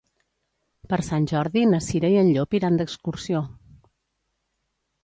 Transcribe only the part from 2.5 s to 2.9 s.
iran